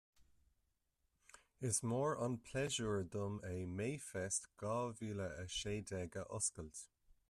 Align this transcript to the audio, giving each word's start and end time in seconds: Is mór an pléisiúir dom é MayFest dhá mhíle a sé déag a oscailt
Is 1.69 1.79
mór 1.91 2.15
an 2.27 2.37
pléisiúir 2.47 3.05
dom 3.17 3.37
é 3.51 3.53
MayFest 3.77 4.51
dhá 4.63 4.75
mhíle 4.99 5.33
a 5.45 5.49
sé 5.59 5.81
déag 5.93 6.21
a 6.25 6.31
oscailt 6.41 6.87